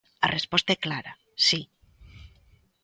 [0.25, 1.11] A resposta é clara:
[1.47, 1.61] si.